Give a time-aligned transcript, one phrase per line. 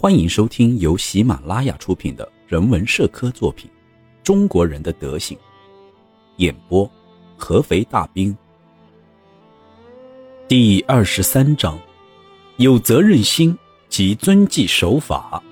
[0.00, 3.68] 欢迎收听由喜马拉雅出品的人文社科作品
[4.22, 5.36] 《中国人的德行》，
[6.36, 6.88] 演播：
[7.36, 8.34] 合肥大兵。
[10.46, 11.76] 第二十三章：
[12.58, 13.58] 有责任心
[13.88, 15.42] 及遵纪守法。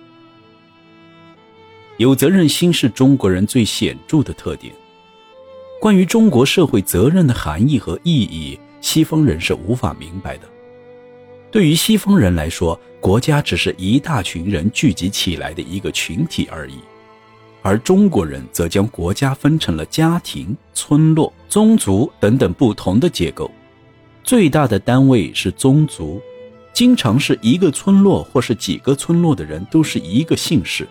[1.97, 4.73] 有责任心是中国人最显著的特点。
[5.81, 10.49] 关于中国社会责任的含义和意义，西方人是无法明白的。
[11.57, 16.75] 对于西方人来说，国家只是一大群人聚集起来的一个群体而已，
[17.63, 23.51] 而中国人则将国家分成了家庭、村落、宗族等等不同的结构。
[24.23, 26.21] 最大的单位是宗族，
[26.75, 30.87] 经常是一个村落或是几个村落的人都是一个姓氏，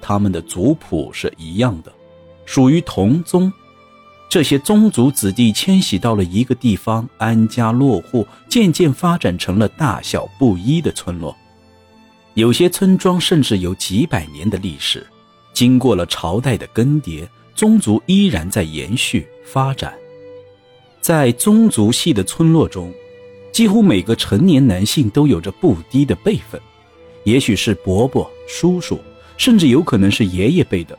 [0.00, 1.92] 他们的族谱是一样的，
[2.44, 3.52] 属于同宗。
[4.34, 11.36] 这些宗族子弟迁徙到了一个地方，安家落户，渐渐发展成了大小不一的村落。
[12.34, 15.06] 有些村庄甚至有几百年的历史，
[15.52, 19.94] 经过了朝代的更迭，宗族依然在延续发展。
[21.00, 22.92] 在宗族系的村落中，
[23.52, 26.60] 几乎每个成年男性都有着不低的辈分，
[27.22, 28.98] 也许是伯伯、叔叔，
[29.36, 30.98] 甚至有可能是爷爷辈的。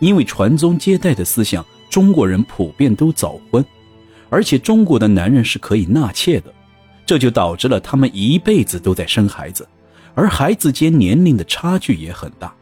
[0.00, 3.64] 因为传宗接代的思想，中国人普遍都早婚，
[4.28, 6.52] 而且中国的男人是可以纳妾的，
[7.04, 9.66] 这就导致了他们一辈子都在生孩子。
[10.14, 12.54] 而孩子间年龄的差距也很大，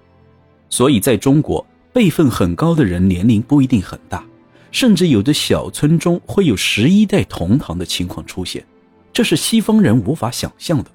[0.68, 4.24] 所以在中国辈分很高的人年龄不一定很大，
[4.72, 8.64] 甚至有的小村中会有十一代同堂的情况出现，
[9.12, 10.90] 这是西方人无法想象的。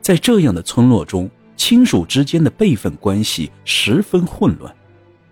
[0.00, 4.72] 在这样的村落中，亲属之间的辈分关系十分混乱，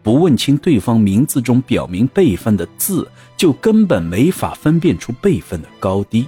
[0.03, 6.27] 不问清对方名字中表明辈分的字，就根本没法分辨出辈分的高低。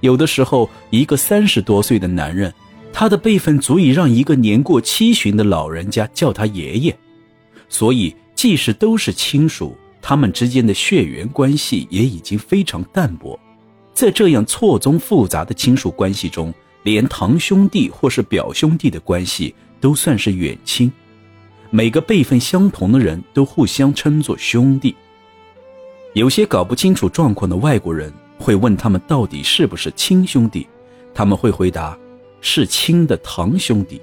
[0.00, 2.52] 有的时候，一个三十多岁的男人。
[2.92, 6.96] 他的辈分足以让一个年过七旬的老人家叫他爷爷，
[7.68, 13.38] 所以即使都是亲属，他们之间的血缘关系也已经非常淡薄。
[13.94, 16.52] 在这样错综复杂的亲属关系中，
[16.82, 20.90] 连堂兄弟或是表兄弟的关系都算是远亲。
[21.70, 24.94] 每个辈分相同的人都互相称作兄弟。
[26.14, 30.66] 有些搞不清楚状况的外国人会问他们到底是不是亲兄弟，
[31.14, 31.96] 他们会回答。
[32.42, 34.00] 是亲的堂兄弟，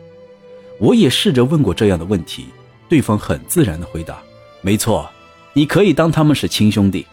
[0.80, 2.46] 我也试着问过这样的问题，
[2.88, 4.22] 对方很自然的回答
[4.62, 5.10] ：“没错，
[5.54, 7.04] 你可以当他们是亲兄弟。”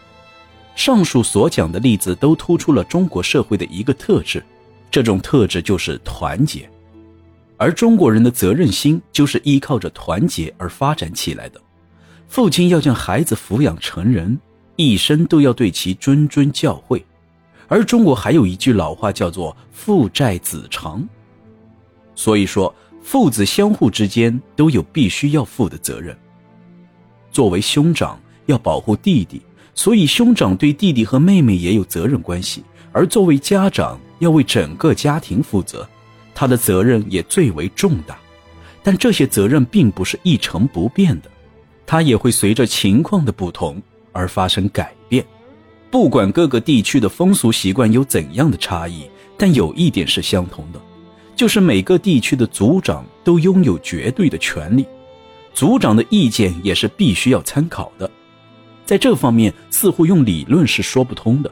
[0.77, 4.45] 上述所讲的例子都突出了中国社会的一个特质，
[4.91, 6.69] 这种特质就是团结，
[7.57, 11.61] 而中国人的责任心就是依靠着团结而发展起来的。
[12.27, 14.37] 父亲要将孩子抚养成人，
[14.75, 17.01] 一生都要对其谆谆教诲，
[17.67, 21.07] 而中国还有一句老话叫做“父债子偿”。
[22.15, 26.17] 所以说，父子相互之间都有必须要负的责任。
[27.31, 29.41] 作为兄长，要保护弟弟，
[29.73, 32.61] 所以兄长对弟弟和妹妹也有责任关系；
[32.91, 35.87] 而作为家长，要为整个家庭负责，
[36.35, 38.15] 他的责任也最为重大。
[38.83, 41.31] 但这些责任并不是一成不变的，
[41.87, 43.81] 它也会随着情况的不同
[44.11, 45.25] 而发生改变。
[45.89, 50.79] 不管各个地区的风俗习惯有怎样的差异，但有一点是相同的。
[51.35, 54.85] 就是每个地区的族长都拥有绝对的权利，
[55.53, 58.09] 族长的意见也是必须要参考的。
[58.85, 61.51] 在这方面，似乎用理论是说不通的。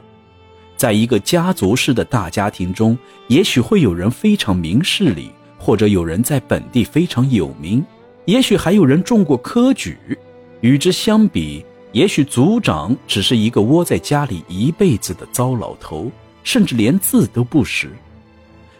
[0.76, 2.96] 在一个家族式的大家庭中，
[3.28, 7.84] 也许会有人非常明事理，或者有人在本地非常有名，
[8.24, 9.96] 也许还有人中过科举。
[10.60, 16.10] 与之相比，也许族长只是一个窝在家里一辈子的糟老头，
[16.42, 17.90] 甚至连字都不识。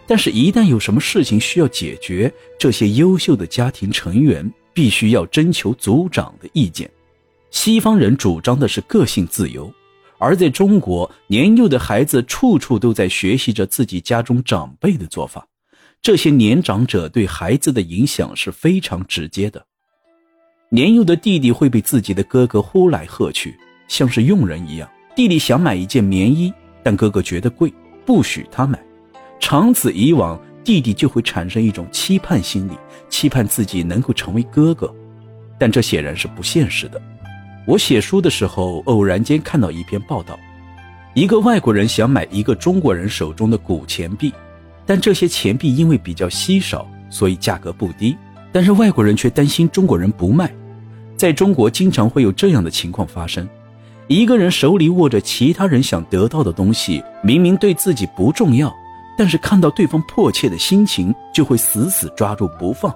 [0.06, 6.90] 但是，一旦有什么事情需要解决，这些优秀的家庭成员必须要征求族长的意见。
[7.50, 9.72] 西方人主张的是个性自由，
[10.18, 15.46] 而在中国，年幼的孩子处处都在学习着自己家中长辈的做法。
[16.00, 19.64] 这些年长者对孩子的影响是非常直接的。
[20.70, 23.56] 年幼的弟弟会被自己的哥哥呼来喝去，
[23.88, 24.88] 像是佣人一样。
[25.14, 26.52] 弟弟想买一件棉衣，
[26.82, 27.72] 但哥哥觉得贵，
[28.04, 28.78] 不许他买。
[29.38, 32.72] 长此以往，弟弟就会产生一种期盼心理，
[33.08, 34.92] 期盼自己能够成为哥哥，
[35.58, 37.00] 但这显然是不现实的。
[37.66, 40.38] 我写书的时候，偶然间看到一篇报道，
[41.14, 44.32] 一个外国人想买一个中国人手中的古钱币，
[44.84, 48.16] 但这些钱币因为比较稀少，所以价格不低。
[48.52, 50.52] 但是外国人却担心中国人不卖。
[51.16, 53.48] 在中国，经常会有这样的情况发生：
[54.08, 58.70] 一个人手里握着其他人想得到的东西，明明对自己不重要。
[59.16, 62.94] 但是看到对方迫切的心情，就会死死抓住不放，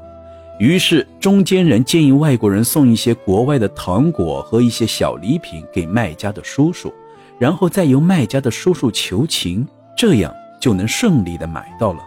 [0.58, 6.92] 于是中间人建议外国人送一些国外的糖果和一些小礼品给卖家的叔叔，
[7.38, 9.66] 然后再由卖家的叔叔求情，
[9.96, 12.00] 这样就能顺利的买到了。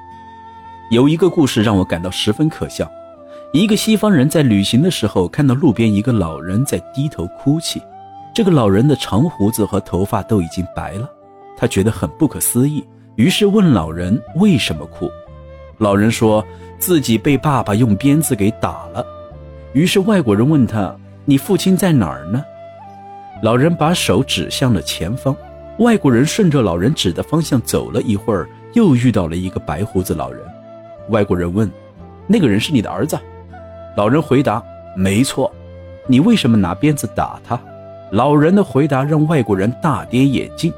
[0.90, 2.92] 有一个故事让我感到十分可笑：
[3.54, 7.82] 一个西方人在旅行的时候，看到路边一个老人在低头哭泣，
[8.36, 11.10] 这个老人的长胡子和头发都已经白了，
[11.56, 12.84] 他觉得很不可思议，
[13.16, 15.10] 于是问老人为什么哭。
[15.82, 16.46] 老人说
[16.78, 19.04] 自己被爸爸用鞭子给打了，
[19.74, 20.96] 于是外国人问他
[21.26, 22.46] ：“你父亲在哪儿呢？”
[23.42, 25.36] 老人把手指向了前方，
[25.80, 30.40] 外国人顺着老人指的方向走了一会儿，又遇到了一个白胡子老人。
[31.10, 31.68] 外国人问
[32.30, 33.18] ：“那个人是你的儿子？”
[33.98, 34.64] 老人回答
[34.96, 35.52] ：“没错。”
[36.06, 37.60] 你为什么拿鞭子打他？
[38.12, 40.72] 老人的回答让外国人大跌眼镜。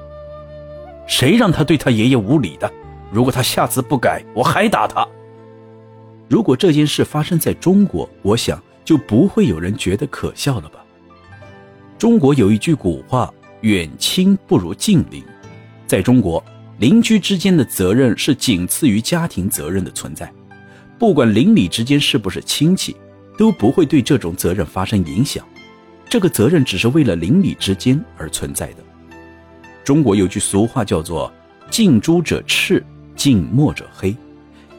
[1.08, 2.72] 谁让他对他爷爷无礼的？
[3.14, 5.08] 如果他下次不改，我还打他。
[6.28, 10.84] 如果这件事发生在中国，我想就不会有人觉得可笑了吧？
[11.98, 13.32] 中国有一句古话
[13.62, 15.24] ：“远亲不如近邻。”
[15.86, 16.44] 在中国。
[16.80, 20.30] 邻居之间的责任是仅次于家庭责任的存在，
[20.98, 22.98] 不管邻里之间是不是亲戚，
[23.38, 25.48] 都不会对这种责任发生影响。
[26.10, 28.78] 这个责任只是为了邻里之间而存在的。
[29.84, 31.32] 中国有句俗话叫做
[31.70, 32.84] “近朱者赤，
[33.16, 34.16] 近墨者黑”，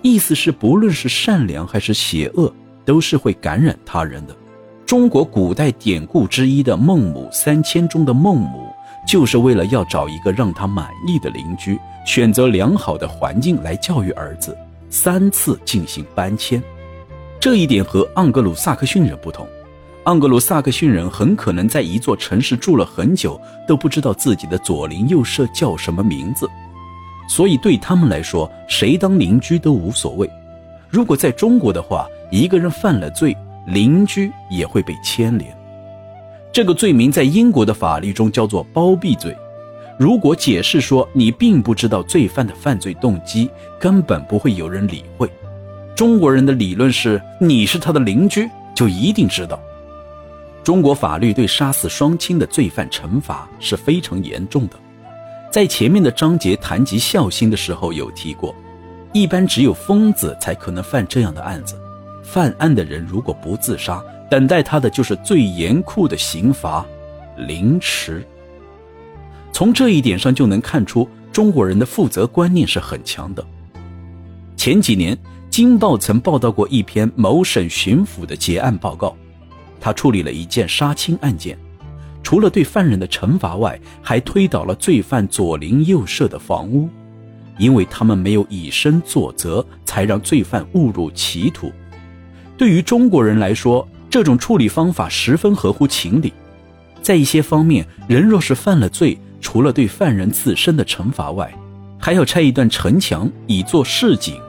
[0.03, 2.53] 意思是不论是善良还是邪恶，
[2.85, 4.37] 都是会感染他人的。
[4.85, 8.71] 中国古代典故之一的《孟母三迁》中的孟母。
[9.07, 14.57] 就是为了要找一个让他满意的邻居，选择良好的环境来教育儿子，
[14.89, 16.63] 三次进行搬迁。
[17.39, 19.47] 这一点和盎格鲁撒克逊人不同。
[20.05, 23.39] 盎格鲁撒克逊人很可能在一座城市住了很久，
[23.69, 26.49] 都不知道自己的左邻右舍叫什么名字，
[27.26, 30.29] 所以对他们来说，谁当邻居都无所谓。
[30.88, 33.37] 如果在中国的话，一个人犯了罪，
[33.67, 35.56] 邻居也会被牵连。
[36.53, 39.37] 这个罪名在英国的法律中叫做包庇罪。
[39.99, 43.50] 如果解释说你并不知道罪犯的犯罪动机，
[43.81, 45.29] 根本不会有人理会。
[45.97, 49.61] 中国人的理论是，你是他的邻居，就一定知道。
[50.62, 54.77] 中国法律对杀死双亲的罪犯惩罚是非常严重的。
[55.55, 58.53] 在前面的章节谈及孝心的时候有提过，
[59.12, 61.81] 一般只有疯子才可能犯这样的案子。
[62.25, 66.85] 犯案的人如果不自杀，等待他的就是最严酷的刑罚——
[67.47, 68.27] 凌迟。
[69.53, 73.47] 从这一点上就能看出，中国人的负责观念是很强的。
[74.56, 75.15] 前几年，
[75.51, 79.17] 《京报》曾报道过一篇某省巡抚的结案报告，
[79.81, 81.56] 他处理了一件杀亲案件，
[82.35, 86.89] 除了对犯人的惩罚外，还推倒了罪犯左邻右舍的房屋，
[87.59, 91.71] 因为他们没有以身作则，才让罪犯误入歧途。
[92.57, 96.33] 对于中国人来说，这种处理方法十分合乎情理。
[97.01, 101.55] 在一些方面，人若是犯了罪，除了对犯人自身的惩罚外，
[102.01, 104.41] 还要拆一段城墙以作示警，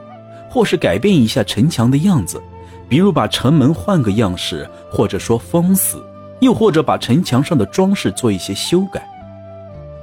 [0.50, 2.42] 或是改变一下城墙的样子，
[2.88, 6.02] 比如把城门换个样式，或者说封死，
[6.40, 9.06] 又或者把城墙上的装饰做一些修改。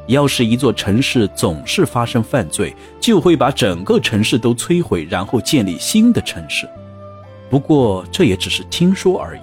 [0.08, 6.68] 要是一座城市总是发生犯罪，就会把整个城市都摧毁，然后建立新的城市。
[7.50, 9.42] 不过这也只是听说而已，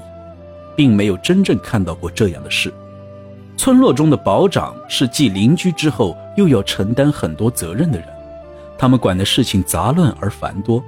[0.76, 2.72] 并没有真正看到过这样的事。
[3.56, 8.06] 村落中的保长是继邻居之后又要承担很多责任的人，
[8.76, 10.82] 他们管的事情杂乱而繁多，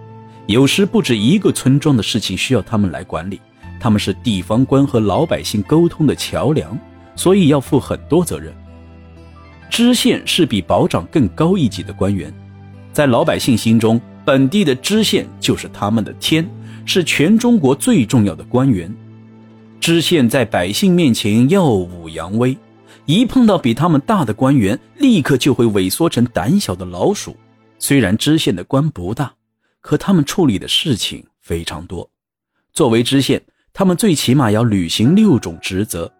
[0.47, 3.41] 有时不止一个村庄的事情需要他们来管理。
[3.83, 6.79] 他们是地方官和老百姓沟通的桥梁，
[7.17, 8.55] 所以要负很多责任。
[9.69, 12.33] 知县是比保长更高一级的官员，
[12.93, 16.49] 在老百姓心中，本地的知县就是他们的天。
[16.85, 18.93] 是全中国最重要的官员，
[19.81, 22.57] 知县在百姓面前耀武扬威，
[23.07, 27.37] 一碰到比他们大的官员，立刻就会萎缩成胆小的老鼠。
[27.79, 29.35] 虽然知县的官不大，
[29.81, 32.09] 可他们处理的事情非常多。
[32.73, 33.41] 作为知县，
[33.75, 36.12] 他们最起码要履行六种职责：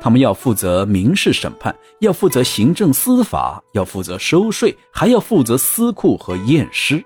[0.00, 7.02] 他们要负责民事审判，要负责行政司法，要负责收税，还要负责司库和验尸。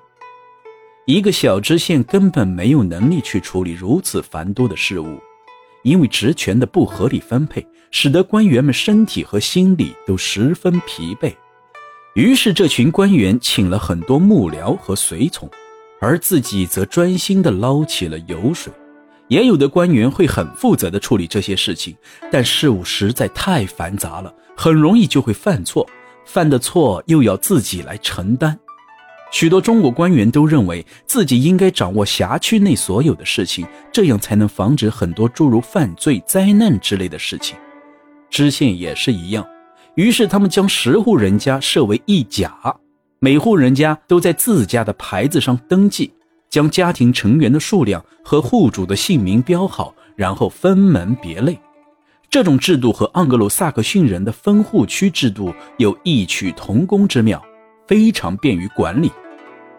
[1.06, 5.18] 一个小知县根本没有能力去处理如此繁多的事务，
[5.82, 11.32] 因为职权的不合理分配，使得官员们身体和心理都十分疲惫。
[12.14, 15.48] 于是，这群官员请了很多幕僚和随从，
[16.00, 18.72] 而自己则专心地捞起了油水。
[19.28, 21.96] 也有的官员会很负责地处理这些事情，
[22.30, 25.86] 但事物实在太繁杂了，很容易就会犯错，
[26.24, 28.58] 犯的错又要自己来承担。
[29.32, 37.56] 许多中国官员都认为自己应该掌握辖区内所有的事情，这样才能防止很多诸如犯罪、灾难之类的事情。
[38.30, 39.44] 知县也是一样，
[39.96, 42.54] 于是他们将十户人家设为一甲，
[43.18, 46.12] 每户人家都在自家的牌子上登记，
[46.48, 51.58] 将家庭成员的数量和户主的姓名标好，然后分门别类。
[52.28, 57.42] 这种制度和盎格鲁撒克逊人的分户区制度有异曲同工之妙，
[57.86, 59.10] 非常便于管理。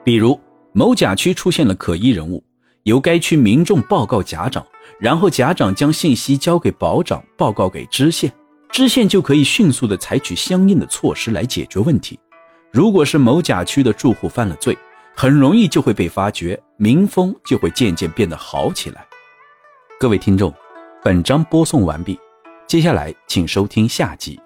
[0.04, 0.40] 比如
[0.72, 2.44] 某甲区出现了可疑人物，
[2.84, 4.66] 由该区民众报告甲长，
[5.00, 8.32] 然后甲长将信息交给保长，报告给知县，
[8.72, 12.18] 知县就可以迅速的采取相应的措施来解决问题。
[12.72, 14.78] 如果是某甲区的住户犯了罪，
[15.20, 19.04] 很容易就会被发觉，民风就会渐渐变得好起来。
[20.00, 20.54] 各位听众，
[21.04, 22.20] 本章播送完毕。
[22.68, 24.40] 接下来，请收听下集。